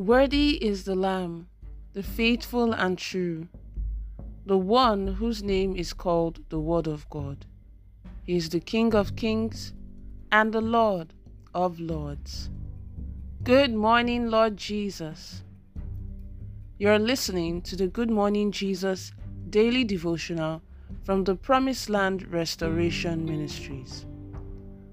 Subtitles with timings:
[0.00, 1.46] Worthy is the Lamb,
[1.92, 3.48] the faithful and true,
[4.46, 7.44] the one whose name is called the Word of God.
[8.22, 9.74] He is the King of kings
[10.32, 11.12] and the Lord
[11.52, 12.48] of lords.
[13.42, 15.44] Good morning, Lord Jesus.
[16.78, 19.12] You're listening to the Good Morning Jesus
[19.50, 20.62] daily devotional
[21.02, 24.06] from the Promised Land Restoration Ministries.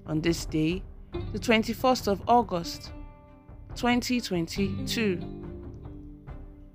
[0.04, 0.82] On this day,
[1.32, 2.92] the 21st of August,
[3.78, 5.20] 2022.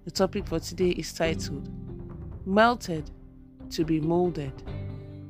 [0.05, 1.69] The topic for today is titled
[2.45, 3.11] Melted
[3.71, 4.63] to be Molded,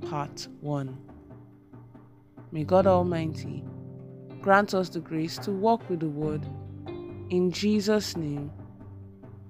[0.08, 0.96] Part 1.
[2.52, 3.64] May God Almighty
[4.40, 6.46] grant us the grace to walk with the Word.
[7.32, 8.52] In Jesus' name,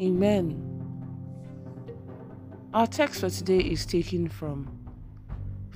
[0.02, 0.64] Amen.
[2.74, 4.72] Our text for today is taken from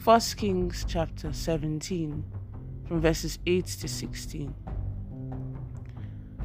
[0.02, 2.23] 1 Kings chapter 17,
[2.88, 4.56] from verses 8 to 16.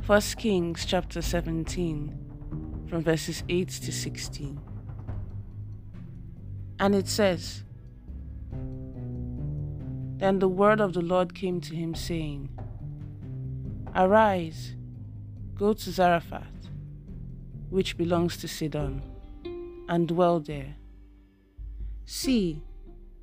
[0.05, 4.61] 1 Kings chapter 17, from verses 8 to 16.
[6.81, 7.63] And it says,
[10.17, 12.49] Then the word of the Lord came to him, saying,
[13.95, 14.75] Arise,
[15.55, 16.69] go to Zarephath,
[17.71, 19.05] which belongs to Sidon,
[19.89, 20.75] and dwell there.
[22.07, 22.61] See,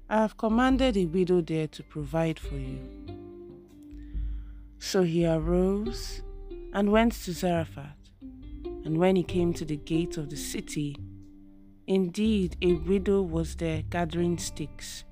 [0.10, 2.80] I have commanded a widow there to provide for you.
[4.80, 6.22] So he arose
[6.74, 7.98] and went to Zarephath.
[8.86, 10.96] And when he came to the gate of the city,
[11.88, 15.04] indeed a widow was there gathering sticks.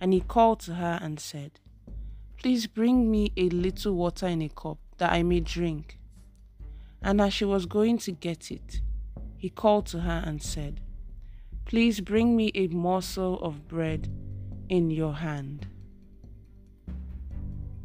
[0.00, 1.60] And he called to her and said,
[2.36, 5.98] Please bring me a little water in a cup that I may drink.
[7.02, 8.80] And as she was going to get it,
[9.36, 10.80] he called to her and said,
[11.64, 14.08] Please bring me a morsel of bread
[14.68, 15.66] in your hand.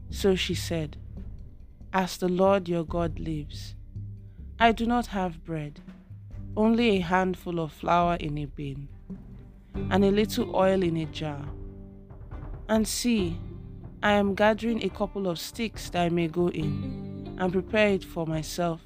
[0.10, 0.98] So she said,
[1.94, 3.76] as the Lord your God lives.
[4.60, 5.80] I do not have bread,
[6.56, 8.88] only a handful of flour in a bin,
[9.90, 11.46] and a little oil in a jar.
[12.70, 13.38] And see,
[14.02, 18.04] I am gathering a couple of sticks that I may go in and prepare it
[18.04, 18.82] for myself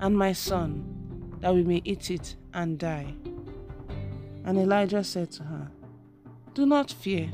[0.00, 3.14] and my son, that we may eat it and die.
[4.44, 5.70] And Elijah said to her,
[6.54, 7.30] Do not fear.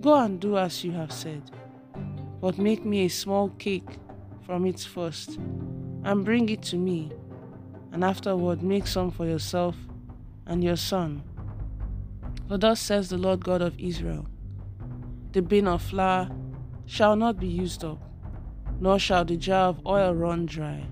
[0.00, 1.50] Go and do as you have said
[2.44, 3.96] but make me a small cake
[4.44, 5.38] from it first,
[6.04, 7.10] and bring it to me,
[7.90, 9.74] and afterward make some for yourself
[10.44, 11.22] and your son.
[12.46, 14.26] For thus says the Lord God of Israel
[15.32, 16.28] The bin of flour
[16.84, 18.02] shall not be used up,
[18.78, 20.86] nor shall the jar of oil run dry,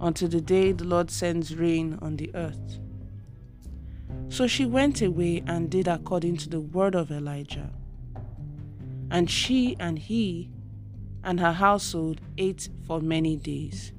[0.00, 2.80] until the day the Lord sends rain on the earth.
[4.28, 7.70] So she went away and did according to the word of Elijah.
[9.10, 10.50] And she and he
[11.24, 13.92] and her household ate for many days.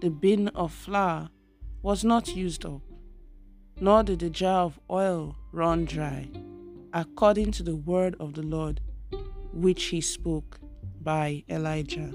[0.00, 1.30] The bin of flour
[1.82, 2.82] was not used up,
[3.80, 6.28] nor did the jar of oil run dry,
[6.92, 8.80] according to the word of the Lord
[9.52, 10.58] which he spoke
[11.00, 12.12] by Elijah.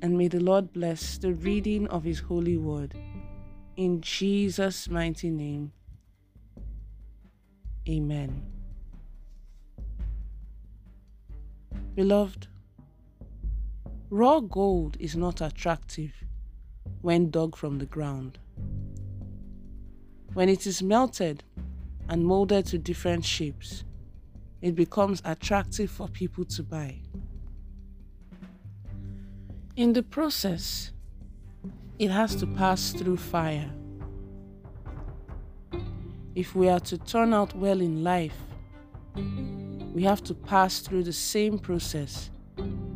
[0.00, 2.94] And may the Lord bless the reading of his holy word.
[3.76, 5.72] In Jesus' mighty name,
[7.88, 8.53] amen.
[11.94, 12.48] Beloved,
[14.10, 16.12] raw gold is not attractive
[17.02, 18.38] when dug from the ground.
[20.32, 21.44] When it is melted
[22.08, 23.84] and molded to different shapes,
[24.60, 26.96] it becomes attractive for people to buy.
[29.76, 30.90] In the process,
[32.00, 33.70] it has to pass through fire.
[36.34, 38.36] If we are to turn out well in life,
[39.94, 42.30] we have to pass through the same process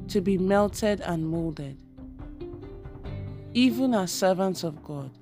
[0.09, 1.78] to be melted and molded,
[3.54, 5.12] even as servants of God.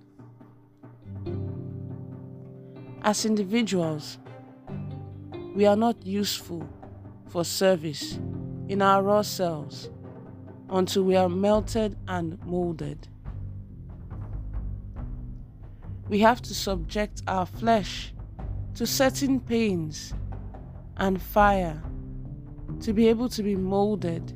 [3.03, 4.17] As individuals,
[5.55, 6.67] we are not useful
[7.29, 8.19] for service
[8.69, 9.91] in our raw selves
[10.71, 13.07] until we are melted and molded.
[16.09, 18.15] We have to subject our flesh
[18.77, 20.15] to certain pains
[20.97, 21.83] and fire
[22.81, 24.33] to be able to be molded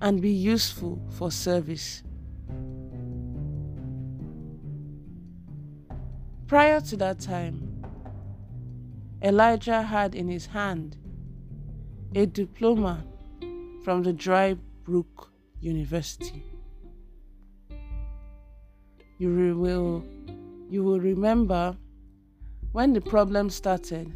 [0.00, 2.02] and be useful for service.
[6.46, 7.84] Prior to that time,
[9.22, 10.96] Elijah had in his hand
[12.14, 13.04] a diploma
[13.82, 16.42] from the Dry Brook University.
[19.18, 20.04] You will,
[20.70, 21.76] you will remember
[22.72, 24.12] when the problem started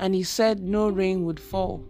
[0.00, 1.84] and he said no rain would fall.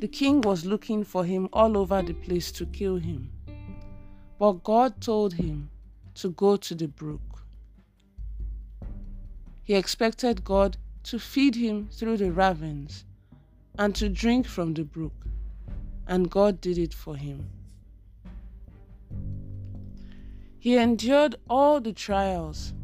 [0.00, 3.30] the king was looking for him all over the place to kill him.
[4.38, 5.70] But God told him
[6.16, 7.44] to go to the brook.
[9.62, 13.04] He expected God to feed him through the ravens
[13.78, 15.18] and to drink from the brook,
[16.06, 17.48] and God did it for him.
[20.58, 22.74] He endured all the trials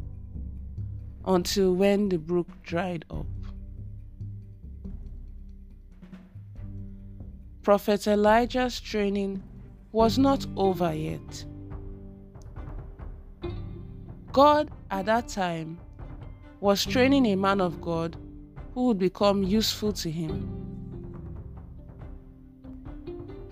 [1.25, 3.32] until when the brook dried up.
[7.63, 9.41] Prophet Elijah's training
[9.93, 11.45] was not over yet.
[14.33, 15.79] God at that time
[16.59, 18.17] was training a man of God
[18.73, 20.49] who would become useful to him.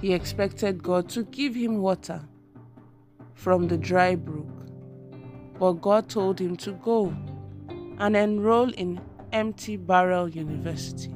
[0.01, 2.21] He expected God to give him water
[3.33, 4.65] from the dry brook,
[5.57, 7.15] but God told him to go
[7.97, 8.99] and enroll in
[9.31, 11.15] Empty Barrel University.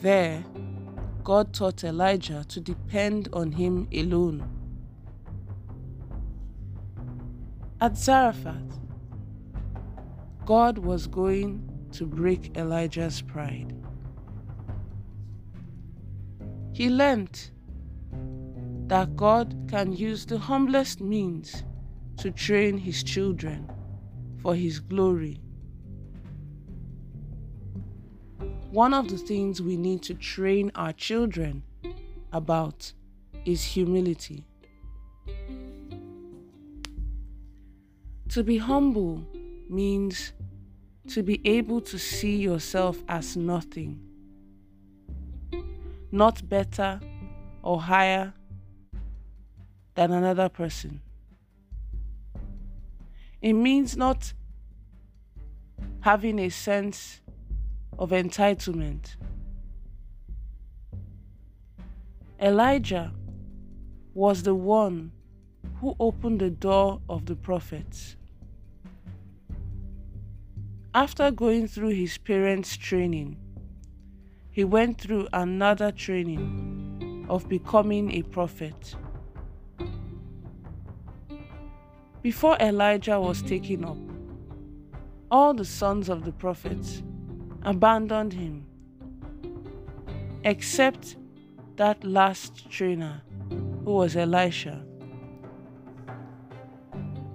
[0.00, 0.44] There,
[1.28, 4.48] God taught Elijah to depend on him alone.
[7.82, 8.78] At Zarephath,
[10.46, 13.76] God was going to break Elijah's pride.
[16.72, 17.50] He learned
[18.86, 21.62] that God can use the humblest means
[22.16, 23.70] to train his children
[24.40, 25.42] for his glory
[28.70, 31.62] one of the things we need to train our children
[32.32, 32.92] about
[33.44, 34.44] is humility.
[38.28, 39.26] To be humble
[39.70, 40.32] means
[41.08, 43.98] to be able to see yourself as nothing,
[46.12, 47.00] not better
[47.62, 48.34] or higher
[49.94, 51.00] than another person.
[53.40, 54.34] It means not
[56.00, 57.20] having a sense
[57.98, 59.16] of entitlement.
[62.40, 63.12] Elijah
[64.14, 65.10] was the one
[65.80, 68.16] who opened the door of the prophets.
[70.94, 73.36] After going through his parents' training,
[74.50, 78.96] he went through another training of becoming a prophet.
[82.22, 83.96] Before Elijah was taken up,
[85.30, 87.02] all the sons of the prophets
[87.68, 88.66] abandoned him,
[90.42, 91.16] except
[91.76, 93.20] that last trainer,
[93.84, 94.82] who was Elisha.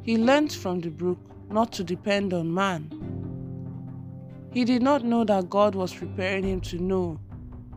[0.02, 1.20] He learnt from the brook
[1.52, 2.90] not to depend on man.
[4.52, 7.20] He did not know that God was preparing him to know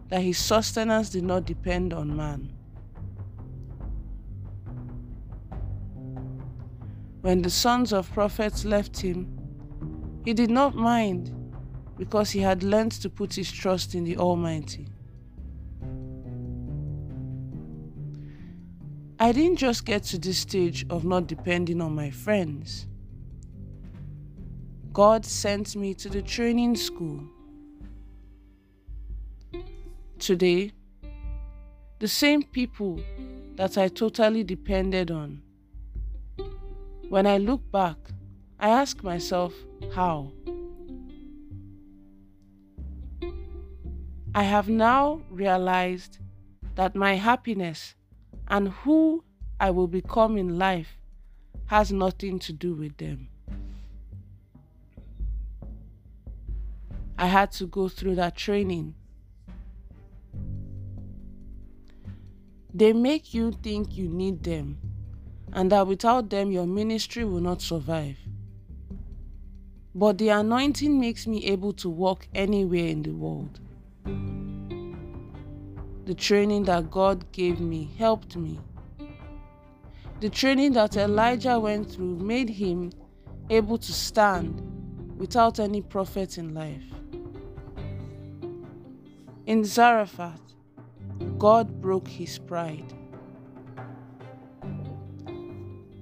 [0.08, 2.50] that his sustenance did not depend on man.
[7.20, 9.28] When the sons of prophets left him,
[10.24, 11.35] he did not mind
[11.96, 14.88] because he had learned to put his trust in the Almighty.
[19.18, 22.86] I didn't just get to this stage of not depending on my friends.
[24.92, 27.22] God sent me to the training school.
[30.18, 30.72] Today,
[31.98, 33.00] the same people
[33.56, 35.40] that I totally depended on.
[37.08, 37.96] When I look back,
[38.58, 39.54] I ask myself,
[39.94, 40.32] how?
[44.36, 46.18] I have now realized
[46.74, 47.94] that my happiness
[48.46, 49.24] and who
[49.58, 50.98] I will become in life
[51.68, 53.28] has nothing to do with them.
[57.16, 58.94] I had to go through that training.
[62.74, 64.76] They make you think you need them
[65.54, 68.18] and that without them your ministry will not survive.
[69.94, 73.60] But the anointing makes me able to walk anywhere in the world.
[76.04, 78.60] The training that God gave me helped me.
[80.20, 82.92] The training that Elijah went through made him
[83.50, 84.62] able to stand
[85.18, 86.84] without any prophet in life.
[89.46, 90.40] In Zarephath,
[91.38, 92.92] God broke his pride.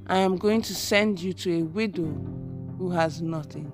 [0.07, 2.13] I am going to send you to a widow
[2.79, 3.73] who has nothing.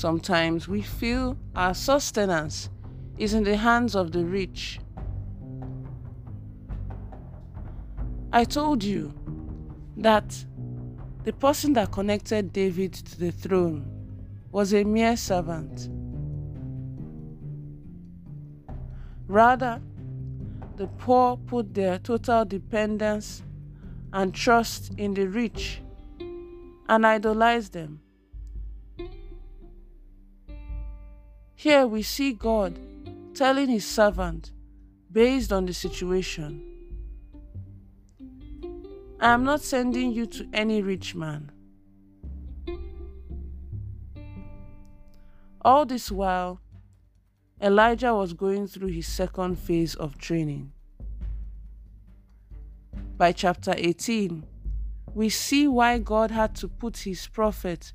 [0.00, 2.70] Sometimes we feel our sustenance
[3.18, 4.80] is in the hands of the rich.
[8.32, 9.12] I told you
[9.98, 10.42] that
[11.24, 13.84] the person that connected David to the throne
[14.50, 15.90] was a mere servant.
[19.26, 19.82] Rather,
[20.76, 23.42] the poor put their total dependence
[24.14, 25.82] and trust in the rich
[26.88, 28.00] and idolize them.
[31.60, 32.78] Here we see God
[33.34, 34.50] telling his servant,
[35.12, 36.64] based on the situation,
[39.20, 41.52] I am not sending you to any rich man.
[45.60, 46.62] All this while,
[47.60, 50.72] Elijah was going through his second phase of training.
[53.18, 54.46] By chapter 18,
[55.12, 57.92] we see why God had to put his prophet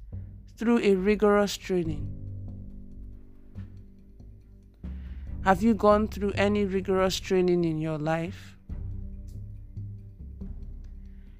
[0.55, 2.24] through a rigorous training.
[5.45, 8.57] Have you gone through any rigorous training in your life?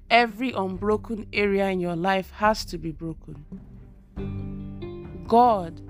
[0.08, 3.44] Every unbroken area in your life has to be broken.
[5.26, 5.80] God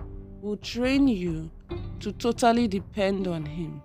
[0.41, 1.51] will train you
[2.01, 3.83] to totally depend on Him.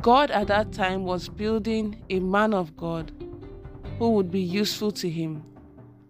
[0.00, 3.12] God at that time was building a man of God
[4.00, 5.44] who would be useful to Him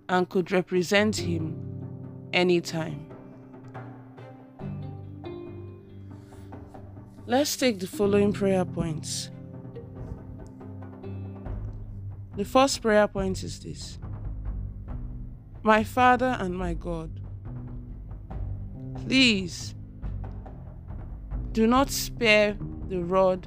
[0.08, 1.60] and could represent Him
[2.32, 3.11] anytime.
[7.24, 9.30] Let's take the following prayer points.
[12.36, 14.00] The first prayer point is this
[15.62, 17.20] My Father and my God,
[19.06, 19.76] please
[21.52, 22.56] do not spare
[22.88, 23.46] the rod,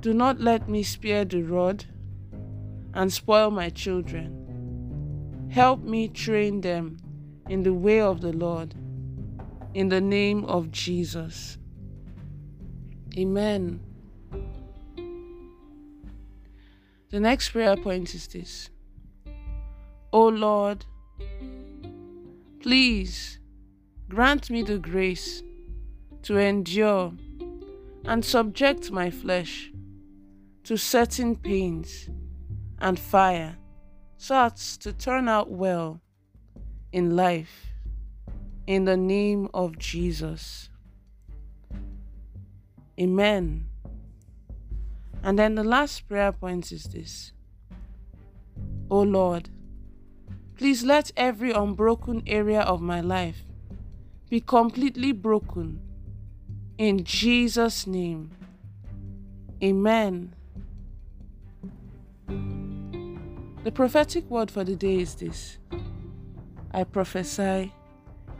[0.00, 1.84] do not let me spare the rod
[2.94, 5.48] and spoil my children.
[5.52, 6.96] Help me train them
[7.48, 8.74] in the way of the Lord,
[9.72, 11.58] in the name of Jesus.
[13.18, 13.80] Amen.
[17.08, 18.68] The next prayer point is this
[20.12, 20.84] O Lord,
[22.60, 23.38] please
[24.08, 25.42] grant me the grace
[26.22, 27.12] to endure
[28.04, 29.72] and subject my flesh
[30.64, 32.10] to certain pains
[32.80, 33.56] and fire
[34.18, 36.00] so as to turn out well
[36.92, 37.66] in life.
[38.66, 40.68] In the name of Jesus.
[42.98, 43.66] Amen.
[45.22, 47.32] And then the last prayer point is this
[48.90, 49.50] O Lord,
[50.56, 53.42] please let every unbroken area of my life
[54.30, 55.80] be completely broken.
[56.78, 58.30] In Jesus' name.
[59.62, 60.34] Amen.
[62.28, 65.58] The prophetic word for the day is this
[66.72, 67.72] I prophesy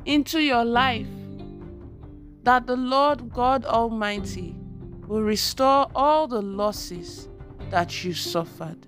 [0.05, 1.09] into your life
[2.47, 4.55] that the Lord God Almighty
[5.09, 7.29] will restore all the losses
[7.71, 8.87] that you suffered.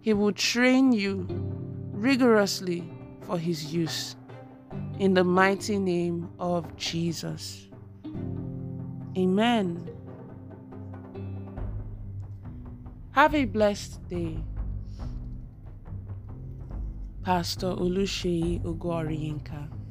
[0.00, 1.26] He will train you
[1.92, 2.90] rigorously
[3.26, 4.16] for His use.
[4.98, 7.68] In the mighty name of Jesus.
[9.18, 9.90] Amen.
[13.10, 14.38] Have a blessed day.
[17.22, 19.81] Pastor Oluseyi Ogoriinka.